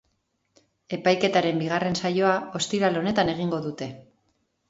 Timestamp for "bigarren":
1.63-1.99